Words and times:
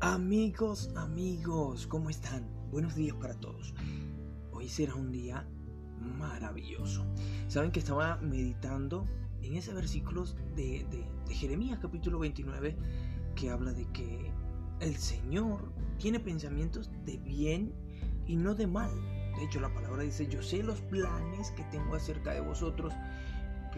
Amigos, 0.00 0.90
amigos, 0.96 1.86
¿cómo 1.86 2.10
están? 2.10 2.46
Buenos 2.70 2.94
días 2.94 3.16
para 3.16 3.34
todos. 3.34 3.74
Hoy 4.52 4.68
será 4.68 4.94
un 4.94 5.12
día 5.12 5.46
maravilloso. 6.18 7.04
Saben 7.48 7.70
que 7.70 7.80
estaba 7.80 8.16
meditando 8.16 9.06
en 9.42 9.56
ese 9.56 9.72
versículo 9.72 10.24
de, 10.56 10.86
de, 10.90 11.34
Jeremías 11.34 11.78
capítulo 11.80 12.18
29 12.18 12.76
que 13.34 13.50
habla 13.50 13.72
de 13.72 13.86
que 13.92 14.32
el 14.80 14.96
Señor 14.96 15.72
tiene 15.98 16.20
pensamientos 16.20 16.90
de 17.04 17.18
bien 17.18 17.72
y 18.26 18.36
no 18.36 18.54
de 18.54 18.66
mal. 18.66 18.90
De 19.36 19.44
hecho, 19.44 19.60
la 19.60 19.72
palabra 19.72 20.02
dice, 20.02 20.26
yo 20.26 20.42
sé 20.42 20.62
los 20.62 20.80
planes 20.80 21.52
que 21.52 21.62
tengo 21.64 21.94
acerca 21.94 22.32
de 22.32 22.40
vosotros, 22.40 22.92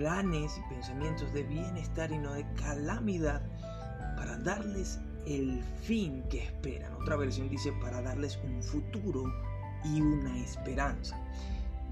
planes 0.01 0.57
y 0.57 0.75
pensamientos 0.75 1.31
de 1.35 1.43
bienestar 1.43 2.11
y 2.11 2.17
no 2.17 2.33
de 2.33 2.47
calamidad, 2.55 3.43
para 4.17 4.39
darles 4.39 4.99
el 5.27 5.63
fin 5.83 6.23
que 6.31 6.43
esperan. 6.45 6.95
Otra 6.95 7.17
versión 7.17 7.51
dice 7.51 7.71
para 7.83 8.01
darles 8.01 8.41
un 8.43 8.63
futuro 8.63 9.31
y 9.85 10.01
una 10.01 10.39
esperanza. 10.39 11.21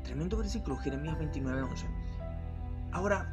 Tremendo 0.05 0.39
versículo, 0.39 0.79
Jeremías 0.79 1.19
29:11. 1.19 1.84
Ahora, 2.93 3.29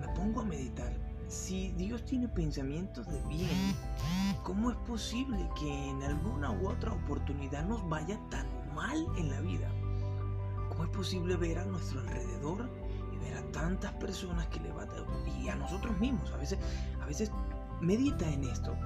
me 0.00 0.08
pongo 0.14 0.40
a 0.40 0.44
meditar. 0.44 0.90
Si 1.28 1.72
Dios 1.72 2.02
tiene 2.06 2.28
pensamientos 2.28 3.06
de 3.08 3.20
bien, 3.28 3.76
¿cómo 4.42 4.70
es 4.70 4.76
posible 4.78 5.46
que 5.60 5.90
en 5.90 6.02
alguna 6.02 6.50
u 6.50 6.70
otra 6.70 6.94
oportunidad 6.94 7.62
nos 7.66 7.86
vaya 7.90 8.18
tan 8.30 8.46
mal 8.74 9.06
en 9.18 9.28
la 9.28 9.40
vida? 9.42 9.70
¿Cómo 10.70 10.84
es 10.84 10.90
posible 10.96 11.36
ver 11.36 11.58
a 11.58 11.66
nuestro 11.66 12.00
alrededor 12.00 12.70
ver 13.18 13.34
a 13.34 13.42
tantas 13.52 13.92
personas 13.94 14.46
que 14.48 14.60
le 14.60 14.72
va 14.72 14.86
y 15.40 15.48
a 15.48 15.56
nosotros 15.56 15.98
mismos? 15.98 16.30
A 16.32 16.36
veces, 16.36 16.58
a 17.00 17.06
veces 17.06 17.30
medita 17.80 18.30
en 18.30 18.44
esto. 18.44 18.76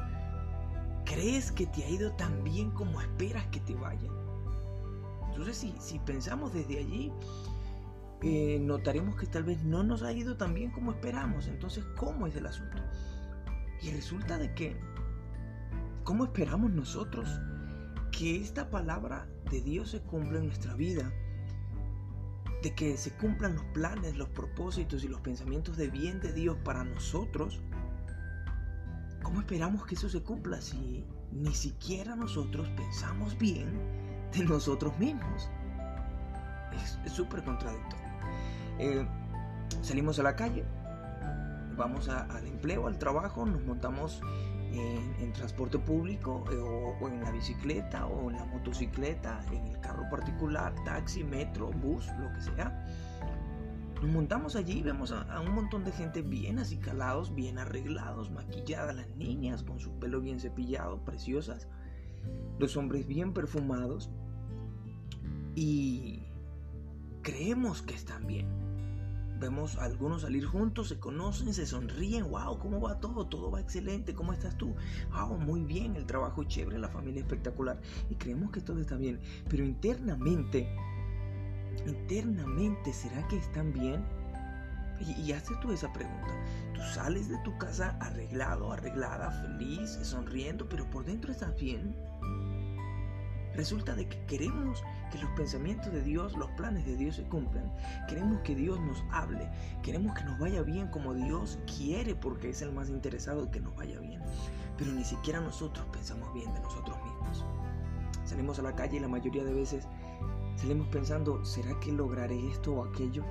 ¿Crees 1.05 1.53
que 1.53 1.67
te 1.67 1.85
ha 1.85 1.89
ido 1.89 2.13
tan 2.13 2.43
bien 2.45 2.71
como 2.71 3.01
esperas 3.01 3.45
que 3.47 3.61
te 3.61 3.75
vaya? 3.75 4.09
Entonces, 5.31 5.57
si, 5.57 5.75
si 5.81 5.99
pensamos 5.99 6.53
desde 6.53 6.79
allí, 6.79 7.13
eh, 8.23 8.61
notaremos 8.61 9.17
que 9.17 9.27
tal 9.27 9.43
vez 9.43 9.65
no 9.65 9.83
nos 9.83 10.05
ha 10.05 10.13
ido 10.13 10.37
tan 10.37 10.55
bien 10.55 10.71
como 10.71 10.93
esperamos. 10.93 11.49
Entonces, 11.49 11.85
¿cómo 11.97 12.27
es 12.27 12.37
el 12.37 12.47
asunto? 12.47 12.79
Y 13.83 13.91
resulta 13.91 14.39
de 14.39 14.55
que, 14.55 14.77
¿cómo 16.05 16.25
esperamos 16.25 16.71
nosotros 16.71 17.29
que 18.13 18.37
esta 18.37 18.71
palabra 18.71 19.27
de 19.51 19.61
Dios 19.61 19.91
se 19.91 20.01
cumpla 20.01 20.39
en 20.39 20.47
nuestra 20.47 20.75
vida? 20.75 21.13
De 22.63 22.75
que 22.75 22.97
se 22.97 23.11
cumplan 23.13 23.55
los 23.55 23.65
planes, 23.67 24.17
los 24.17 24.29
propósitos 24.29 25.03
y 25.05 25.09
los 25.09 25.21
pensamientos 25.21 25.77
de 25.77 25.89
bien 25.89 26.21
de 26.21 26.33
Dios 26.33 26.57
para 26.65 26.85
nosotros 26.85 27.61
¿Cómo 29.23 29.41
esperamos 29.41 29.87
que 29.87 29.95
eso 29.95 30.09
se 30.09 30.21
cumpla 30.23 30.61
si 30.61 31.05
ni 31.31 31.55
siquiera 31.55 32.17
nosotros 32.17 32.69
pensamos 32.77 33.39
bien 33.39 33.73
de 34.33 34.45
nosotros 34.45 34.99
mismos? 34.99 35.49
Es 37.05 37.13
súper 37.13 37.45
contradictorio. 37.45 38.05
Eh, 38.79 39.07
salimos 39.81 40.19
a 40.19 40.25
la 40.25 40.35
calle, 40.35 40.65
vamos 41.77 42.09
al 42.09 42.47
empleo, 42.47 42.87
al 42.87 42.99
trabajo, 42.99 43.47
nos 43.47 43.63
montamos 43.63 44.21
en, 44.73 45.33
transporte 45.33 45.79
público 45.79 46.45
eh, 46.53 46.57
o, 46.57 47.09
en 47.09 47.21
la 47.23 47.31
bicicleta 47.31 48.07
o 48.07 48.31
en 48.31 48.37
la 48.37 48.45
motocicleta, 48.45 49.41
en 49.51 49.67
el 49.67 49.81
carro 49.81 50.09
particular, 50.11 50.75
taxi, 50.85 51.25
metro, 51.25 51.71
bus, 51.71 52.07
lo 52.19 52.33
que 52.33 52.41
sea. 52.41 52.87
Nos 54.03 54.11
montamos 54.11 54.57
allí 54.57 54.79
y 54.79 54.83
vemos 54.83 55.13
a, 55.13 55.41
un 55.41 55.55
montón 55.55 55.85
de 55.85 55.93
gente 55.93 56.23
bien 56.23 56.59
acicalados, 56.59 57.35
bien 57.35 57.59
arreglados, 57.59 58.31
maquilladas, 58.31 58.95
las 58.97 59.09
niñas 59.17 59.63
con 59.63 59.79
su 59.79 59.93
pelo 59.99 60.21
bien 60.21 60.41
cepillado, 60.41 61.05
preciosas, 61.05 61.69
los 62.59 62.77
hombres 62.77 63.07
bien 63.07 63.33
perfumados. 63.33 64.11
Y 65.55 66.25
creemos 67.23 67.83
que 67.83 67.95
están 67.95 68.27
bien. 68.27 68.72
Vemos 69.43 69.77
algunos 69.79 70.23
salir 70.23 70.47
juntos, 70.47 70.87
se 70.87 71.01
conocen, 71.01 71.53
se 71.53 71.67
sonríen, 71.67 72.31
wow, 72.31 72.61
¿cómo 72.61 72.81
va 72.81 73.01
todo? 73.01 73.27
Todo 73.27 73.51
va 73.51 73.61
excelente, 73.61 74.15
¿cómo 74.15 74.33
estás 74.33 74.57
tú? 74.57 74.73
Wow, 75.11 75.37
muy 75.37 75.65
bien, 75.65 75.97
el 75.97 76.07
trabajo 76.07 76.45
chévere, 76.45 76.79
la 76.79 76.89
familia 76.89 77.23
espectacular 77.23 77.81
y 78.09 78.15
creemos 78.15 78.53
que 78.53 78.61
todo 78.61 78.79
está 78.79 78.97
bien, 78.97 79.21
pero 79.49 79.65
internamente 79.65 80.69
internamente, 81.87 82.93
¿será 82.93 83.27
que 83.27 83.37
están 83.37 83.73
bien? 83.73 84.05
Y, 85.01 85.21
y 85.23 85.33
haces 85.33 85.59
tú 85.59 85.73
esa 85.73 85.93
pregunta. 85.93 86.33
Tú 86.73 86.81
sales 86.95 87.29
de 87.29 87.39
tu 87.39 87.59
casa 87.59 87.97
arreglado, 88.01 88.71
arreglada, 88.71 89.31
feliz, 89.31 89.99
sonriendo, 90.03 90.69
pero 90.69 90.89
por 90.89 91.05
dentro 91.05 91.33
estás 91.33 91.59
bien. 91.59 91.97
Resulta 93.55 93.97
de 93.97 94.09
que 94.09 94.25
queremos 94.27 94.85
que 95.13 95.19
los 95.19 95.31
pensamientos 95.33 95.93
de 95.93 96.03
Dios, 96.03 96.37
los 96.37 96.51
planes 96.53 96.85
de 96.87 96.97
Dios 96.97 97.17
se 97.17 97.23
cumplan. 97.25 97.73
Queremos 98.09 98.41
que 98.41 98.57
Dios 98.57 98.81
nos 98.81 99.05
hable. 99.13 99.49
Queremos 99.83 100.15
que 100.15 100.25
nos 100.25 100.39
vaya 100.39 100.63
bien 100.63 100.89
como 100.89 101.15
Dios 101.15 101.61
quiere 101.77 102.17
porque 102.17 102.51
es 102.51 102.63
el 102.63 102.73
más 102.73 102.89
interesado 102.89 103.45
en 103.45 103.51
que 103.51 103.61
nos 103.61 103.77
vaya 103.77 104.01
bien. 104.01 104.21
Pero 104.77 104.91
ni 104.93 105.05
siquiera 105.05 105.41
nosotros 105.41 105.87
pensamos 105.93 106.33
bien 106.35 106.53
de 106.53 106.61
nosotros 106.61 106.97
mismos. 107.05 107.45
Salimos 108.25 108.59
a 108.59 108.63
la 108.63 108.75
calle 108.75 108.97
y 108.97 109.01
la 109.01 109.09
mayoría 109.09 109.45
de 109.45 109.53
veces 109.53 109.87
Salimos 110.57 110.87
pensando, 110.89 111.45
¿será 111.45 111.79
que 111.81 111.91
lograré 111.93 112.49
esto 112.49 112.75
o 112.75 112.85
aquello? 112.85 113.25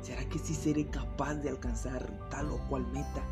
¿Será 0.00 0.24
que 0.28 0.38
sí 0.38 0.54
seré 0.54 0.86
capaz 0.86 1.34
de 1.34 1.50
alcanzar 1.50 2.10
tal 2.30 2.50
o 2.50 2.58
cual 2.68 2.86
meta? 2.86 3.22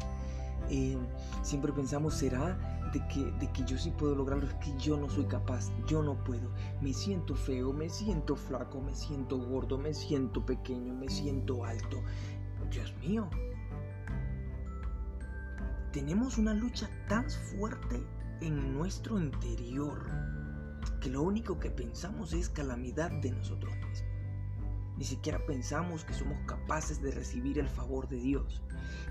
Eh, 0.69 0.99
siempre 1.43 1.73
pensamos, 1.73 2.15
¿será 2.15 2.59
de 2.93 3.07
que, 3.09 3.33
de 3.39 3.53
que 3.53 3.65
yo 3.65 3.77
sí 3.79 3.91
puedo 3.91 4.15
lograrlo? 4.15 4.47
Es 4.47 4.55
que 4.55 4.77
yo 4.79 4.97
no 4.97 5.09
soy 5.09 5.25
capaz, 5.25 5.71
yo 5.87 6.03
no 6.03 6.23
puedo. 6.25 6.51
Me 6.81 6.93
siento 6.93 7.35
feo, 7.35 7.73
me 7.73 7.89
siento 7.89 8.37
flaco, 8.37 8.81
me 8.81 8.95
siento 8.95 9.39
gordo, 9.39 9.79
me 9.79 9.95
siento 9.95 10.45
pequeño, 10.45 10.95
me 10.95 11.09
siento 11.09 11.65
alto. 11.65 12.03
Dios 12.71 12.95
mío. 13.01 13.29
Tenemos 15.93 16.39
una 16.39 16.55
lucha 16.55 16.89
tan 17.09 17.29
fuerte 17.31 18.03
en 18.41 18.75
nuestro 18.75 19.19
interior 19.19 20.07
que 21.01 21.11
lo 21.11 21.23
único 21.23 21.59
que 21.59 21.71
pensamos 21.71 22.33
es 22.33 22.49
calamidad 22.49 23.11
de 23.11 23.31
nosotros 23.33 23.75
mismos. 23.77 24.08
Ni 24.99 25.05
siquiera 25.05 25.39
pensamos 25.47 26.05
que 26.05 26.13
somos 26.13 26.37
capaces 26.47 27.01
de 27.01 27.13
recibir 27.13 27.61
el 27.61 27.69
favor 27.69 28.09
de 28.09 28.17
Dios. 28.17 28.61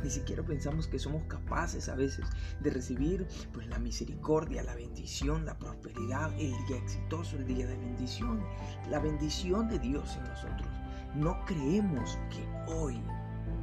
Ni 0.03 0.09
siquiera 0.09 0.44
pensamos 0.44 0.86
que 0.86 1.00
somos 1.00 1.24
capaces 1.28 1.88
a 1.88 1.96
veces 1.96 2.25
de 2.59 2.72
recibir 2.72 3.25
pues 3.53 3.68
la 3.68 3.80
misericordia, 3.80 4.64
la 4.64 4.76
bendición, 4.76 5.46
la 5.46 5.58
prosperidad, 5.58 6.34
el 6.34 6.53
día 6.68 6.78
exitoso, 6.78 7.38
el 7.38 7.47
día 7.47 7.68
de 7.68 7.78
bendición, 7.78 8.44
la 8.90 9.00
bendición 9.00 9.70
de 9.70 9.80
Dios 9.80 10.18
en 10.18 10.24
nosotros. 10.26 10.68
No 11.16 11.40
creemos 11.46 12.20
que 12.30 12.46
hoy 12.74 13.02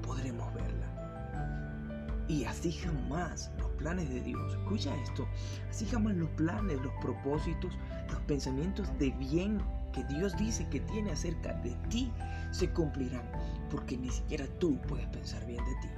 podremos 0.03 0.53
verla. 0.55 0.95
Y 2.27 2.45
así 2.45 2.73
jamás 2.73 3.51
los 3.59 3.71
planes 3.73 4.09
de 4.09 4.23
Dios, 4.23 4.55
escucha 4.55 4.97
esto, 5.03 5.29
así 5.69 5.85
jamás 5.85 6.17
los 6.17 6.31
planes, 6.31 6.81
los 6.81 6.93
propósitos, 7.03 7.77
los 8.11 8.21
pensamientos 8.23 8.89
de 8.99 9.11
bien 9.11 9.61
que 9.95 10.05
Dios 10.05 10.37
dice 10.37 10.69
que 10.69 10.81
tiene 10.81 11.13
acerca 11.13 11.55
de 11.63 11.71
ti 11.89 12.13
se 12.51 12.71
cumplirán, 12.71 13.31
porque 13.71 13.97
ni 13.97 14.11
siquiera 14.11 14.47
tú 14.59 14.79
puedes 14.89 15.07
pensar 15.07 15.47
bien 15.47 15.65
de 15.65 15.75
ti. 15.81 15.89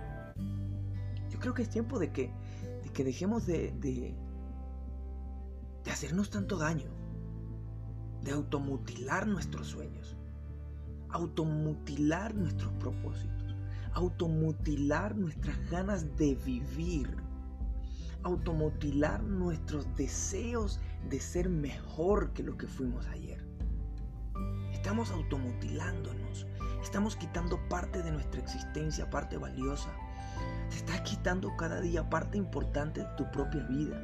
Yo 1.30 1.38
creo 1.38 1.54
que 1.54 1.62
es 1.62 1.70
tiempo 1.70 1.98
de 1.98 2.12
que, 2.12 2.30
de 2.82 2.90
que 2.92 3.04
dejemos 3.04 3.46
de, 3.46 3.72
de, 3.80 4.14
de 5.84 5.90
hacernos 5.90 6.30
tanto 6.30 6.58
daño, 6.58 6.90
de 8.22 8.32
automutilar 8.32 9.26
nuestros 9.26 9.68
sueños, 9.68 10.16
automutilar 11.08 12.34
nuestros 12.34 12.72
propósitos, 12.74 13.56
automutilar 13.94 15.16
nuestras 15.16 15.58
ganas 15.70 16.16
de 16.16 16.34
vivir 16.34 17.09
automutilar 18.26 19.22
nuestros 19.22 19.86
deseos 19.94 20.80
de 21.09 21.21
ser 21.21 21.48
mejor 21.48 22.32
que 22.32 22.42
lo 22.42 22.56
que 22.56 22.66
fuimos 22.66 23.06
ayer. 23.06 23.46
Estamos 24.72 25.10
automutilándonos. 25.10 26.47
Estamos 26.83 27.16
quitando 27.16 27.59
parte 27.68 28.03
de 28.03 28.12
nuestra 28.12 28.41
existencia, 28.41 29.10
parte 29.10 29.36
valiosa. 29.36 29.91
Te 30.71 30.77
estás 30.77 31.00
quitando 31.03 31.56
cada 31.56 31.80
día 31.80 32.09
parte 32.09 32.38
importante 32.38 33.00
de 33.00 33.09
tu 33.16 33.30
propia 33.30 33.62
vida. 33.65 34.00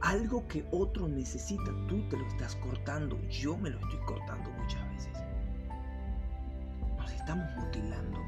Algo 0.00 0.46
que 0.46 0.66
otro 0.70 1.08
necesita, 1.08 1.70
tú 1.88 2.08
te 2.08 2.16
lo 2.16 2.26
estás 2.28 2.54
cortando. 2.56 3.20
Yo 3.28 3.56
me 3.56 3.70
lo 3.70 3.78
estoy 3.80 4.00
cortando 4.06 4.50
muchas 4.50 4.88
veces. 4.90 5.12
Nos 6.96 7.12
estamos 7.12 7.46
mutilando. 7.56 8.18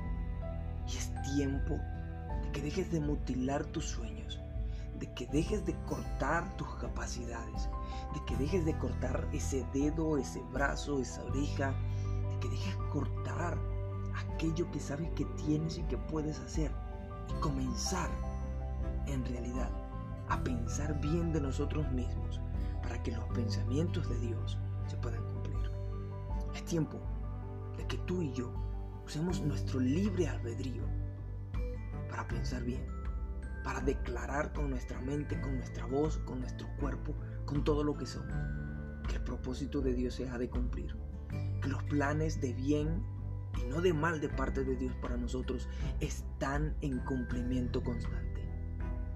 Y 0.87 0.97
es 0.97 1.13
tiempo 1.35 1.79
de 2.43 2.53
que 2.53 2.63
dejes 2.63 2.91
de 2.91 3.01
mutilar 3.01 3.65
tus 3.67 3.87
sueños 3.87 4.41
de 5.01 5.13
que 5.15 5.27
dejes 5.27 5.65
de 5.65 5.75
cortar 5.87 6.57
tus 6.57 6.69
capacidades, 6.77 7.69
de 8.15 8.25
que 8.25 8.37
dejes 8.37 8.65
de 8.65 8.77
cortar 8.79 9.29
ese 9.33 9.67
dedo, 9.73 10.19
ese 10.19 10.43
brazo, 10.53 11.01
esa 11.01 11.23
oreja, 11.25 11.75
de 12.31 12.39
que 12.41 12.49
dejes 12.49 12.77
cortar 12.91 13.59
aquello 14.15 14.71
que 14.71 14.81
sabes 14.81 15.11
que 15.11 15.25
tienes 15.47 15.79
y 15.79 15.83
que 15.83 15.97
puedes 15.97 16.39
hacer 16.41 16.71
y 17.29 17.41
comenzar 17.41 18.11
en 19.07 19.25
realidad 19.25 19.71
a 20.29 20.43
pensar 20.43 21.01
bien 21.01 21.33
de 21.33 21.41
nosotros 21.41 21.91
mismos 21.93 22.41
para 22.83 23.03
que 23.03 23.13
los 23.13 23.25
pensamientos 23.29 24.09
de 24.09 24.19
Dios 24.19 24.59
se 24.87 24.97
puedan 24.97 25.23
cumplir. 25.25 25.71
Es 26.55 26.65
tiempo 26.65 26.99
de 27.77 27.87
que 27.87 27.99
tú 27.99 28.23
y 28.23 28.33
yo 28.33 28.53
usemos 29.05 29.41
nuestro 29.41 29.81
libre 29.81 30.29
albedrío 30.29 30.85
para 32.09 32.27
pensar 32.29 32.63
bien, 32.63 32.85
para 33.63 33.81
declarar 33.81 34.53
con 34.53 34.71
nuestra 34.71 35.01
mente, 35.01 35.41
con 35.41 35.57
nuestra 35.57 35.87
voz, 35.87 36.19
con 36.19 36.41
nuestro 36.41 36.69
cuerpo, 36.79 37.15
con 37.45 37.65
todo 37.65 37.85
lo 37.85 37.97
que 37.97 38.07
somos, 38.07 38.35
que 39.09 39.17
el 39.17 39.23
propósito 39.23 39.81
de 39.81 39.95
Dios 39.95 40.15
se 40.15 40.29
ha 40.29 40.39
de 40.39 40.49
cumplir, 40.49 40.97
que 41.63 41.69
los 41.69 41.83
planes 41.85 42.41
de 42.41 42.53
bien 42.55 43.03
y 43.59 43.65
no 43.69 43.81
de 43.81 43.93
mal 43.93 44.21
de 44.21 44.29
parte 44.29 44.65
de 44.65 44.77
Dios 44.77 44.95
para 45.03 45.17
nosotros 45.17 45.69
están 46.01 46.77
en 46.81 46.99
cumplimiento 47.01 47.83
constante, 47.83 48.49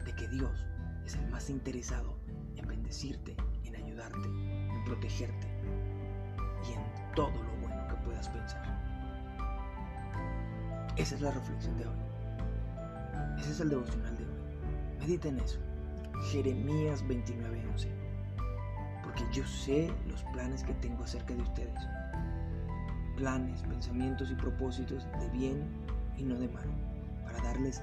de 0.04 0.14
que 0.14 0.28
Dios 0.28 0.66
es 1.04 1.14
el 1.14 1.28
más 1.30 1.48
interesado 1.50 2.18
en 2.56 2.66
bendecirte, 2.66 3.36
en 3.64 3.76
ayudarte, 3.76 4.26
en 4.26 4.84
protegerte 4.84 5.48
y 6.68 6.72
en 6.72 7.14
todo 7.14 7.42
lo 7.42 7.56
bueno 7.60 7.86
que 7.88 7.94
puedas 8.04 8.28
pensar. 8.28 8.62
Esa 10.96 11.16
es 11.16 11.20
la 11.20 11.32
reflexión 11.32 11.76
de 11.76 11.86
hoy. 11.86 11.96
Ese 13.38 13.50
es 13.50 13.60
el 13.60 13.68
devocional 13.70 14.16
de 14.16 14.24
hoy. 14.24 14.33
Mediten 15.04 15.38
eso. 15.38 15.58
Jeremías 16.32 17.06
29:11. 17.06 17.88
Porque 19.02 19.22
yo 19.34 19.46
sé 19.46 19.92
los 20.08 20.22
planes 20.32 20.64
que 20.64 20.72
tengo 20.72 21.04
acerca 21.04 21.34
de 21.34 21.42
ustedes. 21.42 21.78
Planes, 23.14 23.60
pensamientos 23.64 24.30
y 24.30 24.34
propósitos 24.34 25.06
de 25.20 25.28
bien 25.28 25.62
y 26.16 26.22
no 26.22 26.36
de 26.36 26.48
mal. 26.48 26.64
Para 27.22 27.38
darles 27.42 27.82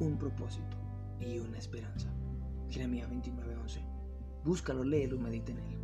un 0.00 0.16
propósito 0.16 0.78
y 1.20 1.38
una 1.38 1.58
esperanza. 1.58 2.08
Jeremías 2.70 3.10
29:11. 3.10 3.84
Búscalo, 4.42 4.84
léelo, 4.84 5.18
medita 5.18 5.52
en 5.52 5.58
él. 5.58 5.78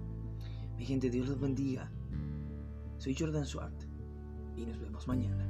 Mi 0.79 0.87
gente, 0.87 1.11
Dios 1.11 1.29
los 1.29 1.39
bendiga. 1.39 1.93
Soy 2.97 3.15
Jordan 3.15 3.45
Swart 3.45 3.83
y 4.57 4.65
nos 4.65 4.81
vemos 4.81 5.07
mañana. 5.07 5.47